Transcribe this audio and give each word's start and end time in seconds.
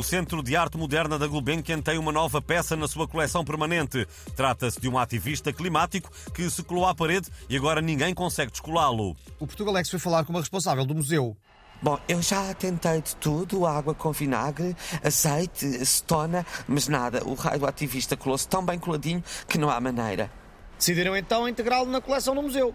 Centro 0.00 0.44
de 0.44 0.54
Arte 0.54 0.78
Moderna 0.78 1.18
da 1.18 1.26
Gulbenkian 1.26 1.80
tem 1.80 1.98
uma 1.98 2.12
nova 2.12 2.40
peça 2.40 2.76
na 2.76 2.86
sua 2.86 3.08
coleção 3.08 3.44
permanente. 3.44 4.06
Trata-se 4.36 4.80
de 4.80 4.88
um 4.88 4.96
ativista 4.96 5.52
climático 5.52 6.08
que 6.32 6.48
se 6.48 6.62
colou 6.62 6.86
à 6.86 6.94
parede 6.94 7.28
e 7.48 7.56
agora 7.56 7.80
ninguém 7.80 8.14
consegue 8.14 8.52
descolá-lo. 8.52 9.16
O 9.40 9.46
Portugalex 9.46 9.90
foi 9.90 9.98
falar 9.98 10.24
com 10.24 10.32
uma 10.32 10.40
responsável 10.40 10.86
do 10.86 10.94
museu. 10.94 11.36
Bom, 11.82 11.98
eu 12.08 12.22
já 12.22 12.54
tentei 12.54 13.00
de 13.00 13.16
tudo, 13.16 13.66
água 13.66 13.92
com 13.92 14.12
vinagre, 14.12 14.76
azeite, 15.02 15.66
acetona, 15.66 16.46
mas 16.68 16.86
nada. 16.86 17.24
O 17.24 17.34
raio 17.34 17.58
do 17.58 17.66
ativista 17.66 18.16
colou-se 18.16 18.46
tão 18.46 18.64
bem 18.64 18.78
coladinho 18.78 19.22
que 19.48 19.58
não 19.58 19.68
há 19.68 19.80
maneira. 19.80 20.30
Decidiram 20.78 21.16
então 21.16 21.48
integrá-lo 21.48 21.90
na 21.90 22.00
coleção 22.00 22.36
do 22.36 22.42
museu. 22.42 22.72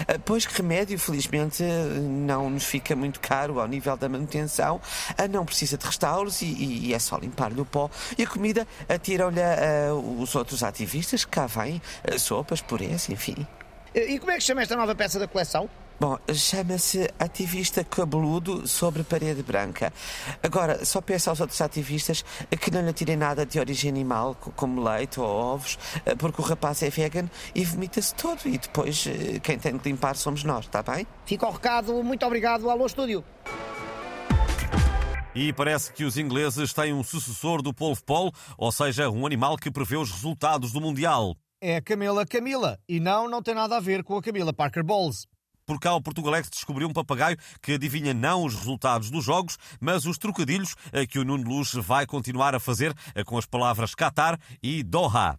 Ah, 0.00 0.18
Pois 0.24 0.44
remédio, 0.44 0.98
felizmente, 0.98 1.62
não 1.62 2.50
nos 2.50 2.64
fica 2.64 2.94
muito 2.96 3.20
caro 3.20 3.60
ao 3.60 3.66
nível 3.68 3.96
da 3.96 4.08
manutenção. 4.08 4.80
Ah, 5.16 5.28
Não 5.28 5.44
precisa 5.44 5.76
de 5.78 5.86
restauros 5.86 6.42
e, 6.42 6.46
e 6.46 6.94
é 6.94 6.98
só 6.98 7.16
limpar-lhe 7.18 7.60
o 7.60 7.64
pó. 7.64 7.90
E 8.18 8.22
a 8.22 8.26
comida 8.26 8.66
atiram-lhe 8.88 9.40
ah, 9.42 9.94
os 9.94 10.34
outros 10.34 10.62
ativistas 10.62 11.24
que 11.24 11.30
cá 11.30 11.46
vêm. 11.46 11.80
Sopas, 12.18 12.60
purés, 12.60 13.08
enfim. 13.08 13.46
E 13.94 14.18
como 14.18 14.30
é 14.30 14.36
que 14.36 14.42
chama 14.42 14.62
esta 14.62 14.76
nova 14.76 14.94
peça 14.94 15.18
da 15.18 15.26
coleção? 15.26 15.68
Bom, 15.98 16.18
chama-se 16.34 17.08
Ativista 17.18 17.82
Cabeludo 17.82 18.68
sobre 18.68 19.02
Parede 19.02 19.42
Branca. 19.42 19.90
Agora, 20.42 20.84
só 20.84 21.00
peço 21.00 21.30
aos 21.30 21.40
outros 21.40 21.58
ativistas 21.62 22.22
que 22.60 22.70
não 22.70 22.82
lhe 22.84 22.92
tirem 22.92 23.16
nada 23.16 23.46
de 23.46 23.58
origem 23.58 23.88
animal, 23.90 24.34
co- 24.34 24.52
como 24.52 24.82
leite 24.82 25.18
ou 25.18 25.26
ovos, 25.26 25.78
porque 26.18 26.42
o 26.42 26.44
rapaz 26.44 26.82
é 26.82 26.90
vegan 26.90 27.30
e 27.54 27.64
vomita-se 27.64 28.14
todo. 28.14 28.40
E 28.44 28.58
depois 28.58 29.06
eh, 29.06 29.38
quem 29.40 29.58
tem 29.58 29.74
de 29.74 29.88
limpar 29.88 30.16
somos 30.16 30.44
nós, 30.44 30.66
está 30.66 30.82
bem? 30.82 31.06
Fica 31.24 31.46
o 31.46 31.50
recado, 31.50 32.02
muito 32.04 32.26
obrigado, 32.26 32.68
Alô 32.68 32.84
Estúdio. 32.84 33.24
E 35.34 35.50
parece 35.54 35.92
que 35.92 36.04
os 36.04 36.18
ingleses 36.18 36.74
têm 36.74 36.92
um 36.92 37.02
sucessor 37.02 37.62
do 37.62 37.72
polvo 37.72 38.02
polo, 38.04 38.32
ou 38.58 38.70
seja, 38.70 39.08
um 39.08 39.24
animal 39.26 39.56
que 39.56 39.70
prevê 39.70 39.96
os 39.96 40.10
resultados 40.10 40.72
do 40.72 40.80
Mundial. 40.80 41.34
É 41.58 41.76
a 41.76 41.82
Camila 41.82 42.26
Camila, 42.26 42.78
e 42.86 43.00
não, 43.00 43.28
não 43.30 43.42
tem 43.42 43.54
nada 43.54 43.78
a 43.78 43.80
ver 43.80 44.04
com 44.04 44.16
a 44.18 44.22
Camila 44.22 44.52
Parker 44.52 44.84
Bowles. 44.84 45.26
Por 45.66 45.80
cá, 45.80 45.94
o 45.94 46.00
Portugalex 46.00 46.48
descobriu 46.48 46.86
um 46.86 46.92
papagaio 46.92 47.36
que 47.60 47.72
adivinha 47.72 48.14
não 48.14 48.44
os 48.44 48.54
resultados 48.54 49.10
dos 49.10 49.24
jogos, 49.24 49.58
mas 49.80 50.06
os 50.06 50.16
trocadilhos 50.16 50.76
eh, 50.92 51.04
que 51.04 51.18
o 51.18 51.24
Nuno 51.24 51.42
Luz 51.42 51.72
vai 51.74 52.06
continuar 52.06 52.54
a 52.54 52.60
fazer 52.60 52.94
eh, 53.16 53.24
com 53.24 53.36
as 53.36 53.46
palavras 53.46 53.92
Qatar 53.92 54.38
e 54.62 54.84
Doha. 54.84 55.36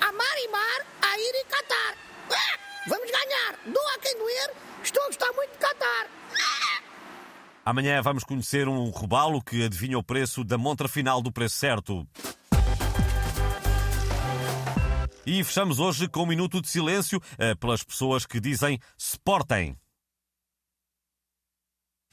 Amar 0.00 0.36
e 0.38 0.48
mar, 0.50 0.86
a 1.02 1.18
ir 1.18 1.34
e 1.34 1.44
Qatar. 1.44 1.94
Ah, 2.30 2.58
Vamos 2.88 3.10
ganhar. 3.10 3.58
Doa 3.66 3.98
quem 4.00 4.16
doer. 4.16 4.50
Estou 4.82 5.02
a 5.02 5.06
gostar 5.08 5.30
muito 5.34 5.52
de 5.52 5.58
Qatar. 5.58 6.06
Ah! 6.32 6.82
Amanhã 7.66 8.00
vamos 8.00 8.24
conhecer 8.24 8.66
um 8.66 8.88
robalo 8.88 9.42
que 9.42 9.62
adivinha 9.62 9.98
o 9.98 10.02
preço 10.02 10.42
da 10.42 10.56
montra 10.56 10.88
final 10.88 11.20
do 11.20 11.30
preço 11.30 11.56
certo. 11.56 12.08
E 15.24 15.44
fechamos 15.44 15.78
hoje 15.78 16.08
com 16.08 16.24
um 16.24 16.26
minuto 16.26 16.60
de 16.60 16.68
silêncio 16.68 17.20
eh, 17.38 17.54
pelas 17.54 17.84
pessoas 17.84 18.26
que 18.26 18.40
dizem 18.40 18.80
Sportem. 18.98 19.78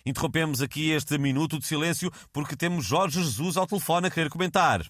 Interrompemos 0.06 0.62
aqui 0.62 0.92
este 0.92 1.18
minuto 1.18 1.58
de 1.58 1.66
silêncio 1.66 2.12
porque 2.32 2.56
temos 2.56 2.86
Jorge 2.86 3.20
Jesus 3.20 3.58
ao 3.58 3.66
telefone 3.66 4.08
a 4.08 4.12
querer 4.12 4.30
comentar. 4.30 4.82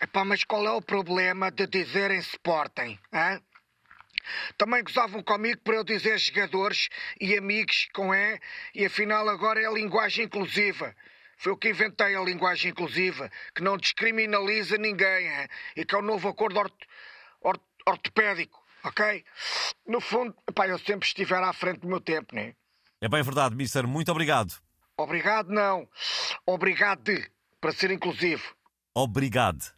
Epá, 0.00 0.24
mas 0.24 0.44
qual 0.44 0.64
é 0.66 0.70
o 0.70 0.80
problema 0.80 1.50
de 1.50 1.66
dizerem 1.66 2.20
Sporting? 2.20 2.96
Hã? 3.12 3.40
Também 4.56 4.84
gozavam 4.84 5.20
comigo 5.22 5.60
para 5.64 5.76
eu 5.76 5.84
dizer 5.84 6.16
jogadores 6.18 6.88
e 7.20 7.36
amigos 7.36 7.88
com 7.92 8.14
E, 8.14 8.38
e 8.72 8.86
afinal 8.86 9.28
agora 9.28 9.60
é 9.60 9.66
a 9.66 9.72
linguagem 9.72 10.26
inclusiva. 10.26 10.94
Foi 11.36 11.52
eu 11.52 11.56
que 11.56 11.70
inventei 11.70 12.14
a 12.14 12.22
linguagem 12.22 12.70
inclusiva, 12.70 13.28
que 13.52 13.62
não 13.62 13.76
descriminaliza 13.76 14.76
ninguém, 14.76 15.28
hã? 15.28 15.48
e 15.76 15.84
que 15.84 15.94
é 15.94 15.98
o 15.98 16.02
novo 16.02 16.28
acordo 16.28 16.58
orto, 16.58 16.86
orto, 17.42 17.64
ortopédico, 17.86 18.62
ok? 18.84 19.24
No 19.86 20.00
fundo, 20.00 20.34
epá, 20.48 20.68
eu 20.68 20.78
sempre 20.78 21.06
estiver 21.06 21.42
à 21.42 21.52
frente 21.52 21.80
do 21.80 21.88
meu 21.88 22.00
tempo, 22.00 22.34
né? 22.34 22.54
É 23.00 23.08
bem 23.08 23.22
verdade, 23.22 23.54
Mister. 23.54 23.86
Muito 23.86 24.10
obrigado. 24.10 24.52
Obrigado, 24.96 25.48
não. 25.50 25.88
Obrigado, 26.44 27.02
para 27.60 27.72
ser 27.72 27.90
inclusivo. 27.90 28.42
Obrigado. 28.94 29.77